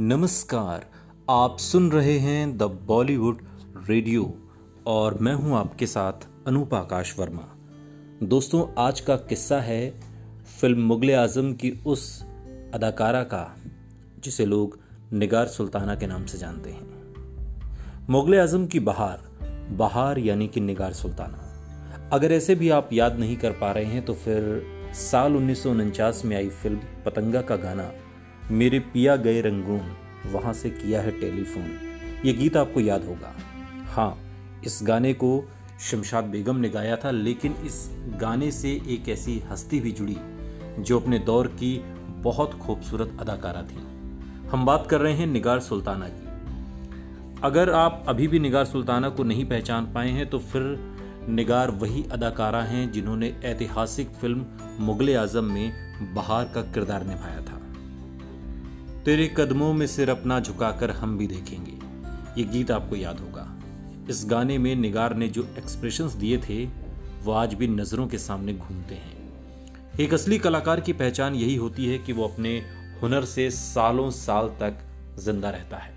[0.00, 0.84] नमस्कार,
[1.30, 3.38] आप सुन रहे हैं द बॉलीवुड
[3.88, 4.22] रेडियो
[4.86, 7.42] और मैं हूँ आपके साथ अनूप आकाश वर्मा।
[8.22, 10.00] दोस्तों, आज का किस्सा है
[10.60, 12.22] फ़िल्म मुगल आज़म की उस
[12.74, 13.56] अदाकारा का,
[14.24, 14.78] जिसे लोग
[15.12, 19.22] निगार सुल्ताना के नाम से जानते हैं। मुगल आज़म की बहार
[19.70, 24.04] बहार यानी कि निगार सुल्ताना। अगर ऐसे भी आप याद नहीं कर पा रहे हैं
[24.04, 24.62] तो फिर
[24.94, 27.92] साल उन्नीस सौ उनचास में आई फ़िल्म पतंगा का गाना
[28.50, 29.90] मेरे पिया गए रंगून
[30.32, 31.70] वहाँ से किया है टेलीफोन।
[32.24, 33.34] ये गीत आपको याद होगा।
[33.86, 34.18] हाँ
[34.66, 35.48] इस गाने को
[35.80, 37.88] शमशाद बेगम ने गाया था, लेकिन इस
[38.20, 40.16] गाने से एक ऐसी हस्ती भी जुड़ी,
[40.78, 41.76] जो अपने दौर की
[42.22, 43.78] बहुत खूबसूरत अदाकारा थी।
[44.48, 46.28] हम बात कर रहे हैं निगार सुल्ताना की।
[47.42, 50.62] अगर आप अभी भी निगार सुल्ताना को नहीं पहचान पाए हैं तो फिर
[51.28, 54.46] निगार वही अदाकारा हैं जिन्होंने ऐतिहासिक फ़िल्म
[54.80, 57.59] मुगल आज़म में बहार का किरदार निभाया था।
[59.04, 61.72] तेरे कदमों में सिर अपना झुकाकर हम भी देखेंगे।
[62.40, 63.60] ये गीत आपको याद होगा।
[64.10, 66.66] इस गाने में निगार ने जो एक्सप्रेशंस दिए थे,
[67.22, 71.86] वो आज भी नज़रों के सामने घूमते हैं। एक असली कलाकार की पहचान यही होती
[71.86, 72.62] है कि वो अपने
[73.02, 74.78] हुनर से सालों साल तक
[75.18, 75.94] ज़िंदा रहता है।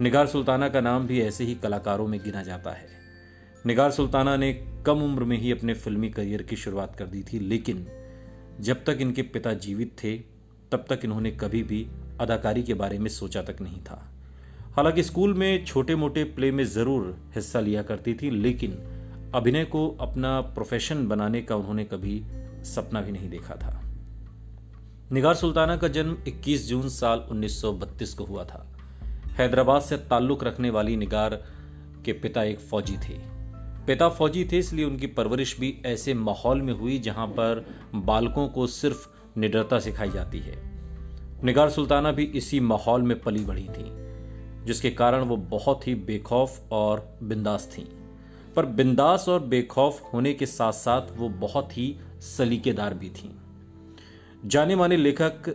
[0.00, 2.86] निगार सुल्ताना का नाम भी ऐसे ही कलाकारों में गिना जाता है।
[3.66, 4.52] निगार सुल्ताना ने
[4.86, 7.86] कम उम्र में ही अपने फिल्मी करियर की शुरुआत कर दी थी, लेकिन
[8.60, 10.16] जब तक इनके पिता जीवित थे,
[10.72, 11.86] तब तक इन्होंने कभी भी
[12.20, 14.12] अदाकारी के बारे में सोचा तक नहीं था।
[14.76, 18.78] हालाँकि स्कूल में छोटे मोटे प्ले में ज़रूर हिस्सा लिया करती थी, लेकिन
[19.34, 22.24] अभिनय को अपना प्रोफेशन बनाने का उन्होंने कभी
[22.64, 23.82] सपना भी नहीं देखा था।
[25.12, 28.76] निगार सुल्ताना का जन्म 21 जून साल 1932 को हुआ था।
[29.38, 31.44] हैदराबाद से ताल्लुक रखने वाली निगार
[32.04, 33.18] के पिता एक फौजी थे।
[33.86, 38.66] पिता फौजी थे, इसलिए उनकी परवरिश भी ऐसे माहौल में हुई जहाँ पर बालकों को
[38.66, 40.71] सिर्फ़ निडरता सिखाई जाती है।
[41.44, 43.84] निगार सुल्ताना भी इसी माहौल में पली बढ़ी थी,
[44.64, 47.88] जिसके कारण वो बहुत ही बेखौफ और बिंदास थी।
[48.56, 53.36] पर बिंदास और बेखौफ होने के साथ साथ वो बहुत ही सलीकेदार भी थी।
[54.44, 55.48] जाने माने लेखक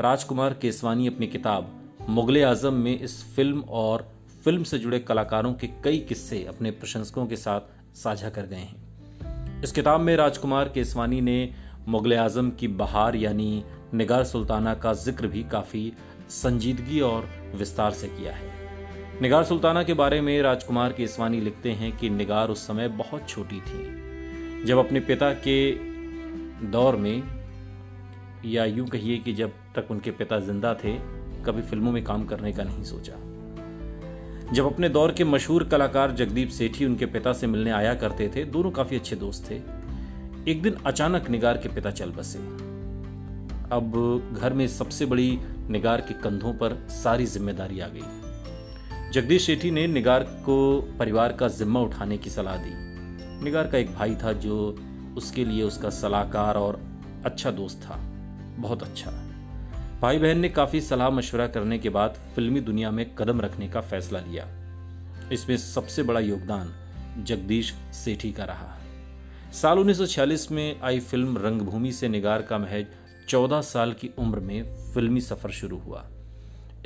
[0.00, 1.70] राजकुमार केसवानी अपनी किताब
[2.08, 4.08] मुगल आज़म में इस फ़िल्म और
[4.44, 7.60] फ़िल्म से जुड़े कलाकारों के कई किस्से अपने प्रशंसकों के साथ
[7.96, 11.54] साझा कर गए हैं। इस किताब में राजकुमार केसवानी ने
[11.88, 13.64] मुगल आज़म की बहार यानी
[13.94, 15.92] निगार सुल्ताना का ज़िक्र भी काफ़ी
[16.30, 18.50] संजीदगी और विस्तार से किया है।
[19.22, 23.60] निगार सुल्ताना के बारे में राजकुमार केसवानी लिखते हैं कि निगार उस समय बहुत छोटी
[23.60, 25.72] थी। जब अपने पिता के
[26.66, 27.22] दौर में,
[28.44, 30.92] या यूँ कहिए कि जब तक उनके पिता ज़िंदा थे,
[31.44, 33.12] कभी फ़िल्मों में काम करने का नहीं सोचा।
[34.52, 38.44] जब अपने दौर के मशहूर कलाकार जगदीप सेठी उनके पिता से मिलने आया करते थे,
[38.44, 39.60] दोनों काफ़ी अच्छे दोस्त थे।
[40.50, 42.69] एक दिन अचानक निगार के पिता चल बसे।
[43.72, 43.92] अब
[44.36, 45.38] घर में सबसे बड़ी
[45.70, 51.48] निगार के कंधों पर सारी ज़िम्मेदारी आ गई। जगदीश सेठी ने निगार को परिवार का
[51.48, 52.72] जिम्मा उठाने की सलाह दी।
[53.44, 54.78] निगार का एक भाई था जो
[55.16, 56.80] उसके लिए उसका सलाहकार और
[57.24, 57.96] अच्छा दोस्त था।
[58.58, 59.10] बहुत अच्छा।
[60.00, 63.80] भाई बहन ने काफ़ी सलाह मशवरा करने के बाद फिल्मी दुनिया में कदम रखने का
[63.80, 64.46] फैसला लिया।
[65.32, 66.72] इसमें सबसे बड़ा योगदान
[67.24, 68.76] जगदीश सेठी का रहा।
[69.52, 72.86] साल 1946 में आई फ़िल्म रंगभूमि से निगार का महज
[73.30, 76.04] चौदह साल की उम्र में फिल्मी सफ़र शुरू हुआ।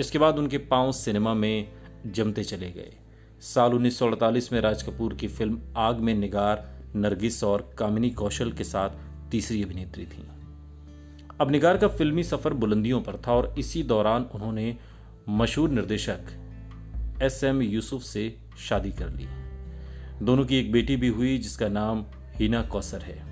[0.01, 1.73] इसके बाद उनके पाँव सिनेमा में
[2.07, 2.93] जमते चले गए।
[3.43, 8.65] साल 1948 में राज कपूर की फ़िल्म आग में निगार, नरगिस और कामिनी कौशल के
[8.65, 10.29] साथ तीसरी अभिनेत्री थी।
[11.41, 14.77] अब निगार का फिल्मी सफ़र बुलंदियों पर था और इसी दौरान उन्होंने
[15.29, 19.29] मशहूर निर्देशक एस एम यूसुफ से शादी कर ली।
[20.23, 22.05] दोनों की एक बेटी भी हुई जिसका नाम
[22.35, 23.23] हीना कौसर है,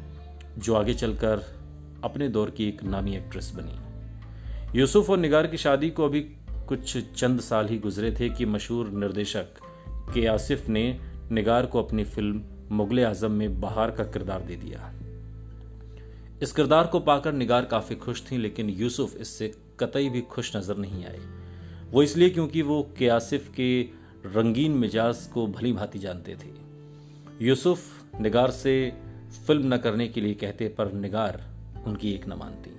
[0.59, 1.62] जो आगे चलकर
[2.05, 6.21] अपने दौर की एक नामी एक्ट्रेस बनी। यूसुफ और निगार की शादी को अभी
[6.69, 9.61] कुछ चंद साल ही गुजरे थे कि मशहूर निर्देशक
[10.15, 11.01] के आसिफ ने
[11.33, 14.93] निगार को अपनी फ़िल्म मुगल आज़म में बहार का किरदार दे दिया।
[16.43, 20.77] इस किरदार को पाकर निगार काफ़ी खुश थी, लेकिन यूसुफ इससे कतई भी खुश नज़र
[20.77, 21.21] नहीं आए।
[21.91, 23.83] वो इसलिए क्योंकि वो के आसिफ के
[24.27, 26.51] रंगीन मिजाज को भली भांति जानते थे।
[27.47, 28.93] यूसुफ निगार से
[29.47, 31.41] फ़िल्म न करने के लिए कहते, पर निगार
[31.87, 32.71] उनकी एक न मानती।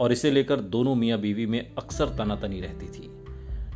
[0.00, 3.14] और इसे लेकर दोनों मियाँ बीवी में अक्सर तनातनी रहती थी।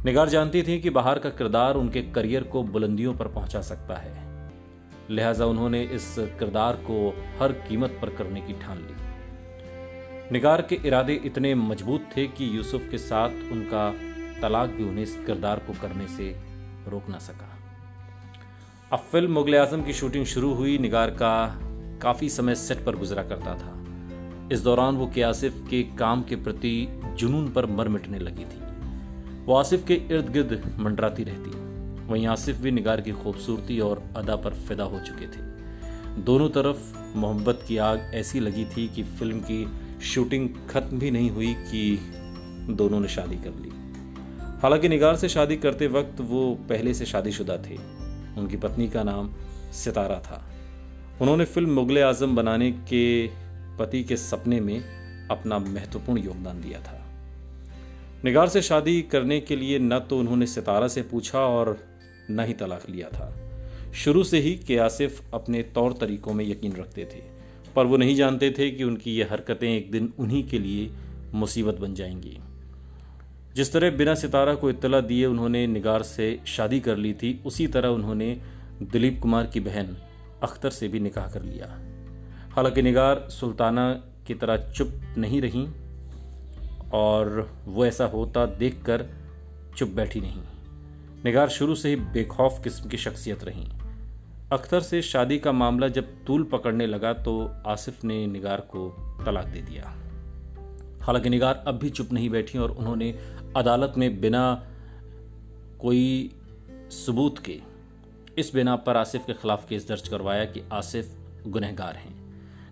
[0.04, 4.32] निगार जानती थी कि बाहर का किरदार उनके करियर को बुलंदियों पर पहुँचा सकता है।
[5.10, 8.94] लिहाजा उन्होंने इस किरदार को हर कीमत पर करने की ठान ली।
[10.32, 13.94] निगार के इरादे इतने मज़बूत थे कि यूसुफ के साथ उनका
[14.40, 16.36] तलाक भी उन्हें इस किरदार को करने से
[16.88, 17.58] रोक ना सका।
[18.92, 21.58] अब फ़िल्म मुगल आज़म की शूटिंग शुरू हुई, निगार का
[22.02, 23.81] काफ़ी समय सेट पर गुजरा करता था।
[24.52, 28.62] इस दौरान वो क्यासिफ के काम के प्रति जुनून पर मर मिटने लगी थी।
[29.44, 31.50] वो आसिफ के इर्द गिर्द मंडराती रहती।
[32.06, 35.52] वहीं आसिफ भी निगार की खूबसूरती और अदा पर फिदा हो चुके थे।
[36.22, 39.68] दोनों तरफ़ मोहब्बत की आग ऐसी लगी थी कि फ़िल्म की
[40.02, 41.98] शूटिंग खत्म भी नहीं हुई कि
[42.70, 43.70] दोनों ने शादी कर ली।
[44.62, 47.76] हालाँकि निगार से शादी करते वक्त वो पहले से शादीशुदा थे।
[48.38, 49.32] उनकी पत्नी का नाम
[49.72, 50.50] सितारा था।
[51.20, 53.26] उन्होंने फ़िल्म मुगल आज़म बनाने के
[53.82, 56.98] पति के सपने में अपना महत्वपूर्ण योगदान दिया था।
[58.24, 61.78] निगार से शादी करने के लिए न तो उन्होंने सितारा से पूछा और
[62.30, 63.32] न ही तलाक लिया था।
[63.92, 67.20] शुरू से ही के आसिफ अपने तौर तरीकों में यकीन रखते थे,
[67.76, 70.90] पर वो नहीं जानते थे कि उनकी ये हरकतें एक दिन उन्हीं के लिए
[71.34, 72.38] मुसीबत बन जाएँगी।
[73.56, 77.66] जिस तरह बिना सितारा को इत्तला दिए उन्होंने निगार से शादी कर ली थी, उसी
[77.66, 78.40] तरह उन्होंने
[78.82, 79.96] दिलीप कुमार की बहन
[80.42, 81.78] अख्तर से भी निकाह कर लिया।
[82.52, 83.92] हालाँकि निगार सुल्ताना
[84.26, 84.88] की तरह चुप
[85.18, 85.66] नहीं रही
[86.94, 89.06] और वो ऐसा होता देखकर
[89.76, 90.42] चुप बैठी नहीं।
[91.24, 93.66] निगार शुरू से ही बेखौफ किस्म की शख्सियत रही।
[94.52, 98.88] अख्तर से शादी का मामला जब तूल पकड़ने लगा तो आसिफ ने निगार को
[99.24, 99.94] तलाक दे दिया।
[101.02, 103.10] हालाँकि निगार अब भी चुप नहीं बैठी और उन्होंने
[103.56, 104.66] अदालत में बिना
[105.80, 106.30] कोई
[106.90, 107.60] सबूत के,
[108.38, 111.16] इस बिना पर आसिफ के खिलाफ केस दर्ज करवाया कि आसिफ
[111.46, 112.21] गुनहगार हैं।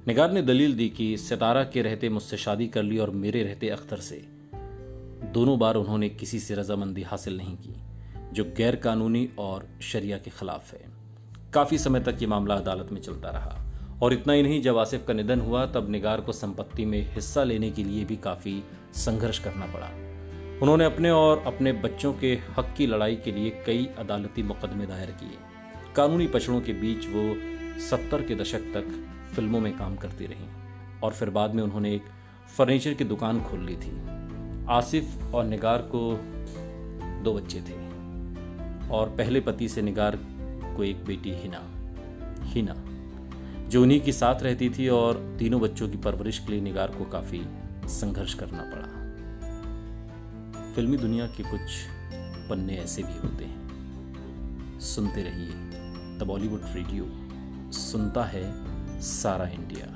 [0.08, 3.68] निगार ने दलील दी कि सितारा के रहते मुझसे शादी कर ली और मेरे रहते
[3.68, 4.16] अख्तर से।
[5.34, 7.74] दोनों बार उन्होंने किसी से रजामंदी हासिल नहीं की,
[8.32, 10.80] जो गैर कानूनी और शरिया के खिलाफ है।
[11.54, 15.04] काफ़ी समय तक ये मामला अदालत में चलता रहा और इतना ही नहीं, जब आसिफ
[15.06, 18.62] का निधन हुआ, तब निगार को संपत्ति में हिस्सा लेने के लिए भी काफ़ी
[18.94, 19.86] संघर्ष करना पड़ा।
[20.62, 25.10] उन्होंने अपने और अपने बच्चों के हक की लड़ाई के लिए कई अदालती मुकदमे दायर
[25.10, 25.38] किए।
[25.96, 27.34] कानूनी पछड़ों के बीच वो
[27.80, 30.48] सत्तर के दशक तक फ़िल्मों में काम करती रही
[31.02, 32.04] और फिर बाद में उन्होंने एक
[32.56, 33.92] फर्नीचर की दुकान खोल ली थी।
[34.68, 36.00] आसिफ और निगार को
[37.22, 37.74] दो बच्चे थे
[38.90, 40.16] और पहले पति से निगार
[40.76, 41.60] को एक बेटी हिना
[42.44, 42.74] हिना,
[43.68, 47.04] जो उन्हीं के साथ रहती थी और तीनों बच्चों की परवरिश के लिए निगार को
[47.04, 47.42] काफ़ी
[47.88, 48.88] संघर्ष करना पड़ा।
[50.74, 51.60] फिल्मी दुनिया के कुछ
[52.50, 57.06] पन्ने ऐसे भी होते हैं। सुनते रहिए द बॉलीवुड रेडियो।
[57.72, 58.44] सुनता है
[59.00, 59.86] सारा इंडिया।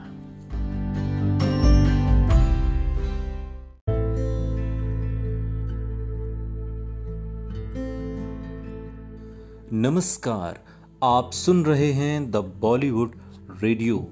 [9.73, 10.61] नमस्कार,
[11.03, 13.13] आप सुन रहे हैं द बॉलीवुड
[13.63, 14.09] रेडियो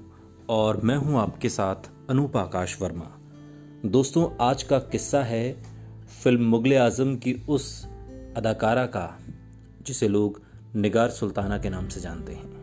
[0.49, 1.75] और मैं हूँ आपके साथ
[2.09, 3.11] अनूप आकाश वर्मा।
[3.85, 5.63] दोस्तों, आज का किस्सा है
[6.23, 7.85] फ़िल्म मुगल आज़म की उस
[8.37, 9.19] अदाकारा का,
[9.81, 10.41] जिसे लोग
[10.75, 12.62] निगार सुल्ताना के नाम से जानते हैं।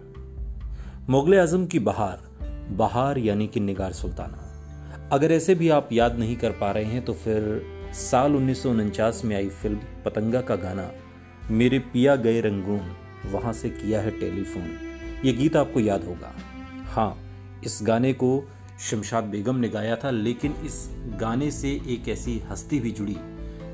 [1.11, 2.19] मुगल आज़म की बहार
[2.71, 7.05] बहार यानी कि निगार सुल्ताना। अगर ऐसे भी आप याद नहीं कर पा रहे हैं
[7.05, 7.63] तो फिर
[7.93, 10.87] साल उन्नीस सौ उनचास में आई फ़िल्म पतंगा का गाना,
[11.51, 12.91] मेरे पिया गए रंगून,
[13.33, 14.69] वहाँ से किया है टेलीफोन।
[15.25, 16.33] ये गीत आपको याद होगा।
[16.87, 17.17] हाँ
[17.65, 18.31] इस गाने को
[18.81, 20.89] शमशाद बेगम ने गाया था, लेकिन इस
[21.21, 23.17] गाने से एक ऐसी हस्ती भी जुड़ी,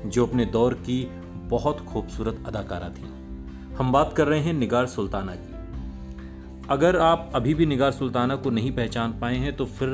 [0.05, 1.03] जो अपने दौर की
[1.49, 3.05] बहुत खूबसूरत अदाकारा थी।
[3.75, 5.55] हम बात कर रहे हैं निगार सुल्ताना की।
[6.69, 9.89] अगर आप अभी भी निगार सुल्ताना को नहीं पहचान पाए हैं तो फिर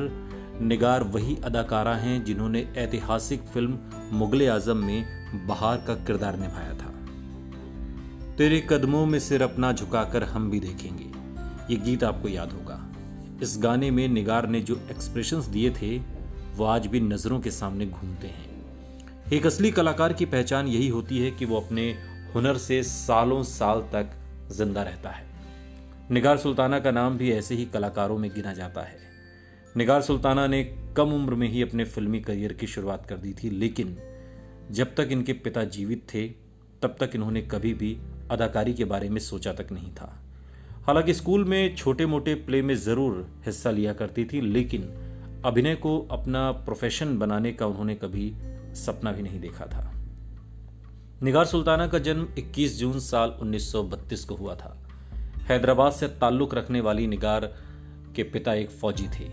[0.61, 3.77] निगार वही अदाकारा हैं जिन्होंने ऐतिहासिक फ़िल्म
[4.11, 6.91] मुगल आज़म में बहार का किरदार निभाया था।
[8.35, 11.05] तेरे कदमों में सिर अपना झुकाकर हम भी देखेंगे।
[11.73, 12.79] ये गीत आपको याद होगा।
[13.41, 15.97] इस गाने में निगार ने जो एक्सप्रेशंस दिए थे,
[16.55, 21.19] वो आज भी नज़रों के सामने घूमते हैं। एक असली कलाकार की पहचान यही होती
[21.19, 21.89] है कि वो अपने
[22.35, 24.09] हुनर से सालों साल तक
[24.51, 25.32] ज़िंदा रहता है।
[26.11, 28.97] निगार सुल्ताना का नाम भी ऐसे ही कलाकारों में गिना जाता है।
[29.77, 30.63] निगार सुल्ताना ने
[30.97, 33.97] कम उम्र में ही अपने फिल्मी करियर की शुरुआत कर दी थी, लेकिन
[34.71, 36.27] जब तक इनके पिता जीवित थे,
[36.81, 37.97] तब तक इन्होंने कभी भी
[38.31, 40.23] अदाकारी के बारे में सोचा तक नहीं था।
[40.87, 44.81] हालाँकि स्कूल में छोटे मोटे प्ले में ज़रूर हिस्सा लिया करती थी, लेकिन
[45.45, 48.35] अभिनय को अपना प्रोफेशन बनाने का उन्होंने कभी
[48.73, 49.93] सपना भी नहीं देखा था।
[51.23, 54.82] निगार सुल्ताना का जन्म 21 जून साल 1932 को हुआ था।
[55.43, 57.45] हैदराबाद से ताल्लुक रखने वाली निगार
[58.15, 59.25] के पिता एक फौजी थे।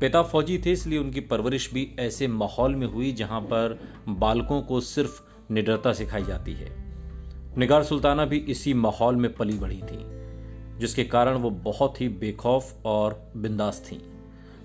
[0.00, 4.80] पिता फौजी थे, इसलिए उनकी परवरिश भी ऐसे माहौल में हुई जहाँ पर बालकों को
[4.80, 5.20] सिर्फ़
[5.52, 6.68] निडरता सिखाई जाती है।
[7.58, 9.98] निगार सुल्ताना भी इसी माहौल में पली बढ़ी थी,
[10.78, 13.96] जिसके कारण वो बहुत ही बेखौफ और बिंदास थी।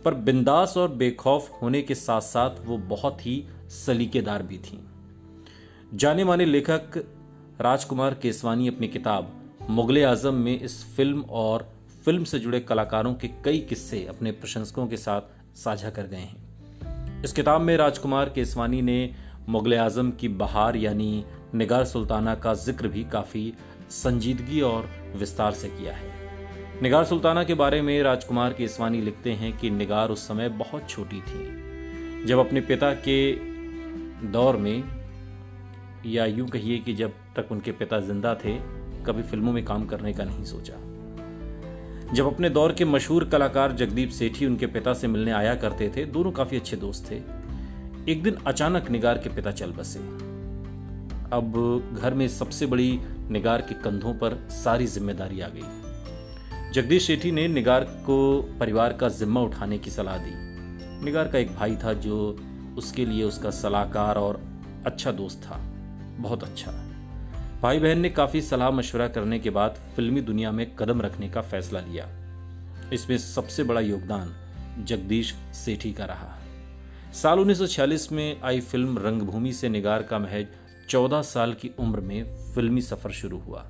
[0.06, 4.80] पर बिंदास और बेखौफ होने के साथ साथ वो बहुत ही सलीकेदार भी थी।
[5.94, 6.98] जाने माने लेखक
[7.62, 9.38] राजकुमार केसवानी अपनी किताब
[9.70, 11.70] मुगल आज़म में इस फ़िल्म और
[12.06, 15.22] फ़िल्म से जुड़े कलाकारों के कई किस्से अपने प्रशंसकों के साथ
[15.56, 19.16] साझा कर गए हैं। इस किताब में राजकुमार केसवानी ने
[19.50, 21.26] मुगल आज़म की बहार यानी
[21.56, 23.54] निगार सुल्ताना का ज़िक्र भी काफ़ी
[23.90, 26.10] संजीदगी और विस्तार से किया है।
[26.82, 31.22] निगार सुल्ताना के बारे में राजकुमार केसवानी लिखते हैं कि निगार उस समय बहुत छोटी
[31.22, 33.34] थी। जब अपने पिता के
[34.28, 34.84] दौर में
[36.06, 40.14] या यूँ कहिए कि जब तक उनके पिता ज़िंदा थे कभी फ़िल्मों में काम करने
[40.14, 40.74] का नहीं सोचा।
[42.14, 46.06] जब अपने दौर के मशहूर कलाकार जगदीप सेठी उनके पिता से मिलने आया करते थे,
[46.06, 47.16] दोनों काफ़ी अच्छे दोस्त थे।
[48.12, 50.00] एक दिन अचानक निगार के पिता चल बसे।
[51.34, 51.54] अब
[52.02, 57.48] घर में सबसे बड़ी निगार के कंधों पर सारी ज़िम्मेदारी आ गई। जगदीश सेठी ने
[57.48, 60.32] निगार को परिवार का जिम्मा उठाने की सलाह दी।
[61.06, 62.38] निगार का एक भाई था जो
[62.78, 64.42] उसके लिए उसका सलाहकार और
[64.86, 65.58] अच्छा दोस्त था।
[66.20, 66.91] बहुत अच्छा।
[67.62, 71.42] भाई बहन ने काफ़ी सलाह मशवरा करने के बाद फिल्मी दुनिया में कदम रखने का
[71.42, 72.06] फैसला लिया।
[72.94, 74.34] इसमें सबसे बड़ा योगदान
[74.86, 76.40] जगदीश सेठी का रहा।
[77.14, 80.48] साल 1946 में आई फ़िल्म रंगभूमि से निगार का महज
[80.90, 83.68] 14 साल की उम्र में फिल्मी सफ़र शुरू हुआ।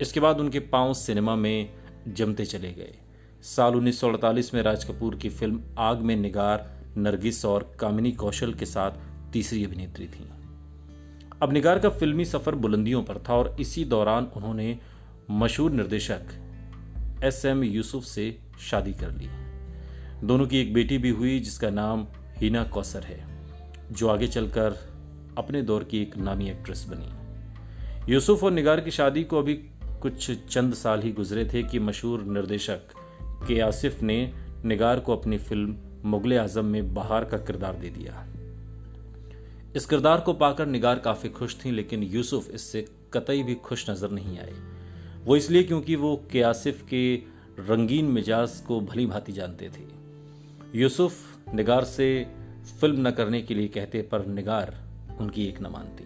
[0.00, 1.70] इसके बाद उनके पाँव सिनेमा में
[2.08, 2.94] जमते चले गए।
[3.42, 8.66] साल 1948 में राज कपूर की फ़िल्म आग में निगार, नरगिस और कामिनी कौशल के
[8.66, 8.90] साथ
[9.32, 10.30] तीसरी अभिनेत्री थी।
[11.42, 14.78] अब निगार का फिल्मी सफ़र बुलंदियों पर था और इसी दौरान उन्होंने
[15.30, 16.20] मशहूर निर्देशक
[17.24, 19.28] एस एम यूसुफ से शादी कर ली।
[20.26, 23.20] दोनों की एक बेटी भी हुई, जिसका नाम हीना कौसर है,
[23.92, 24.78] जो आगे चलकर
[25.38, 29.54] अपने दौर की एक नामी एक्ट्रेस बनी। यूसुफ और निगार की शादी को अभी
[30.02, 32.94] कुछ चंद साल ही गुजरे थे कि मशहूर निर्देशक
[33.48, 34.32] के आसिफ ने
[34.64, 38.26] निगार को अपनी फ़िल्म मुगल आज़म में बहार का किरदार दे दिया।
[39.76, 44.10] इस किरदार को पाकर निगार काफ़ी खुश थी, लेकिन यूसुफ इससे कतई भी खुश नज़र
[44.10, 44.52] नहीं आए।
[45.24, 47.14] वो इसलिए क्योंकि वो के आसिफ के
[47.58, 49.82] रंगीन मिजाज को भली भांति जानते थे।
[50.78, 52.26] यूसुफ निगार से
[52.80, 54.74] फ़िल्म न करने के लिए कहते, पर निगार
[55.20, 56.04] उनकी एक न मानती।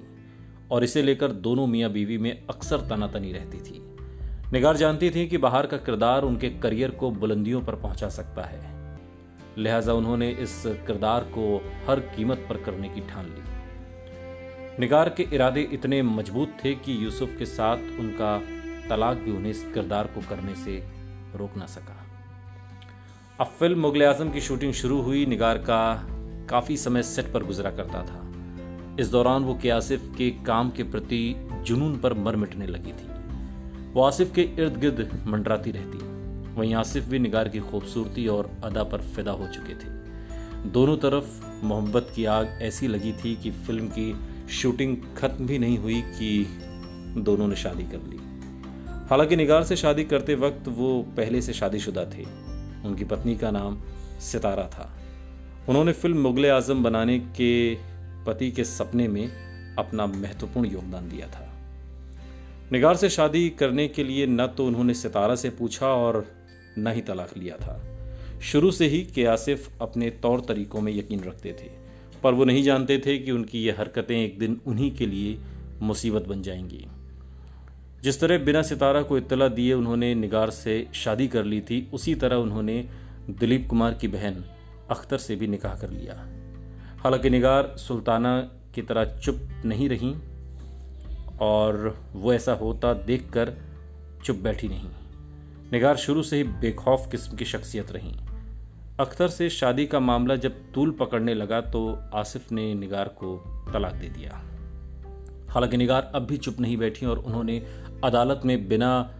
[0.71, 3.81] और इसे लेकर दोनों मियाँ बीवी में अक्सर तनातनी रहती थी।
[4.53, 8.79] निगार जानती थी कि बाहर का किरदार उनके करियर को बुलंदियों पर पहुँचा सकता है।
[9.59, 11.57] लिहाजा उन्होंने इस किरदार को
[11.89, 13.60] हर कीमत पर करने की ठान ली।
[14.81, 18.39] निगार के इरादे इतने मज़बूत थे कि यूसुफ के साथ उनका
[18.89, 20.77] तलाक भी उन्हें इस किरदार को करने से
[21.37, 21.97] रोक ना सका।
[23.41, 26.07] अब फ़िल्म मुगल आज़म की शूटिंग शुरू हुई, निगार का
[26.51, 28.33] काफ़ी समय सेट पर गुजरा करता था।
[29.01, 33.09] इस दौरान वो के आसिफ के काम के प्रति जुनून पर मर मिटने लगी थी।
[33.93, 35.99] वो आसिफ के इर्द गिर्द मंडराती रहती।
[36.55, 39.93] वहीं आसिफ भी निगार की खूबसूरती और अदा पर फिदा हो चुके थे।
[40.71, 45.78] दोनों तरफ़ मोहब्बत की आग ऐसी लगी थी कि फ़िल्म की शूटिंग खत्म भी नहीं
[45.78, 46.45] हुई कि
[47.16, 48.16] दोनों ने शादी कर ली।
[49.11, 52.25] हालाँकि निगार से शादी करते वक्त वो पहले से शादीशुदा थे।
[52.88, 53.80] उनकी पत्नी का नाम
[54.21, 54.97] सितारा था।
[55.69, 57.75] उन्होंने फ़िल्म मुगल आज़म बनाने के
[58.26, 59.26] पति के सपने में
[59.78, 61.52] अपना महत्वपूर्ण योगदान दिया था।
[62.73, 66.26] निगार से शादी करने के लिए न तो उन्होंने सितारा से पूछा और
[66.78, 67.83] न ही तलाक लिया था।
[68.42, 71.89] शुरू से ही के आसिफ अपने तौर तरीकों में यकीन रखते थे।
[72.23, 75.39] पर वो नहीं जानते थे कि उनकी ये हरकतें एक दिन उन्हीं के लिए
[75.83, 76.87] मुसीबत बन जाएँगी।
[78.03, 82.15] जिस तरह बिना सितारा को इत्तला दिए उन्होंने निगार से शादी कर ली थी, उसी
[82.15, 82.89] तरह उन्होंने
[83.31, 84.45] दिलीप कुमार की बहन
[84.91, 86.29] अख्तर से भी निकाह कर लिया।
[86.99, 88.41] हालाँकि निगार सुल्ताना
[88.75, 90.15] की तरह चुप नहीं रही
[91.41, 93.53] और वो ऐसा होता देखकर
[94.25, 94.89] चुप बैठी नहीं।
[95.73, 98.15] निगार शुरू से ही बेखौफ किस्म की शख्सियत रहीं।
[99.00, 103.37] अख्तर से शादी का मामला जब तूल पकड़ने लगा तो आसिफ ने निगार को
[103.73, 104.30] तलाक दे दिया।
[105.50, 107.59] हालाँकि निगार अब भी चुप नहीं बैठी और उन्होंने
[108.04, 109.14] अदालत में बिना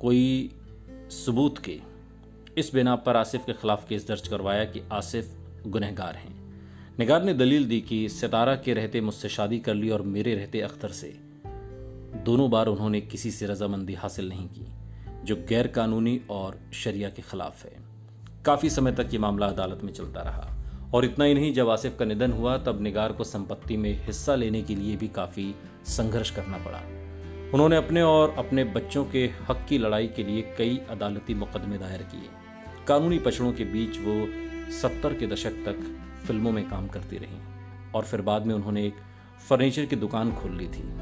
[0.00, 0.54] कोई
[1.10, 1.80] सबूत के
[2.58, 5.34] इस बिना पर आसिफ के खिलाफ केस दर्ज करवाया कि आसिफ
[5.66, 6.54] गुनहगार हैं।
[6.98, 10.60] निगार ने दलील दी कि सितारा के रहते मुझसे शादी कर ली और मेरे रहते
[10.60, 11.08] अख्तर से।
[12.24, 14.66] दोनों बार उन्होंने किसी से रजामंदी हासिल नहीं की,
[15.24, 17.91] जो गैर कानूनी और शरिया के खिलाफ है।
[18.44, 20.48] काफ़ी समय तक ये मामला अदालत में चलता रहा।
[20.94, 24.34] और इतना ही नहीं, जब आसिफ का निधन हुआ, तब निगार को संपत्ति में हिस्सा
[24.34, 26.78] लेने के लिए भी काफ़ी संघर्ष करना पड़ा।
[27.54, 32.02] उन्होंने अपने और अपने बच्चों के हक की लड़ाई के लिए कई अदालती मुकदमे दायर
[32.02, 32.28] किए।
[32.88, 34.26] कानूनी पछड़ों के बीच वो
[34.72, 35.96] सत्तर के दशक तक
[36.26, 37.40] फ़िल्मों में काम करती रही
[37.94, 38.94] और फिर बाद में उन्होंने एक
[39.48, 40.98] फर्नीचर की दुकान खोल ली थी।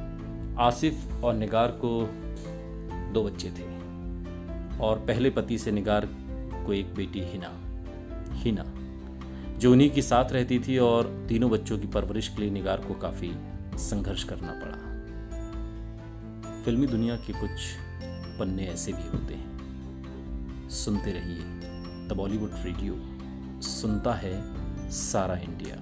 [0.58, 2.08] आसिफ और निगार को
[3.12, 3.68] दो बच्चे थे
[4.78, 6.08] और पहले पति से निगार
[6.66, 7.50] को एक बेटी हिना
[8.34, 8.64] हिना,
[9.58, 12.94] जो उन्हीं के साथ रहती थी और तीनों बच्चों की परवरिश के लिए निगार को
[12.94, 13.32] काफ़ी
[13.78, 14.78] संघर्ष करना पड़ा।
[16.64, 17.50] फिल्मी दुनिया के कुछ
[18.38, 21.42] पन्ने ऐसे भी होते हैं। सुनते रहिए
[22.08, 22.94] द बॉलीवुड रेडियो,
[23.62, 24.34] सुनता है
[24.90, 25.76] सारा इंडिया।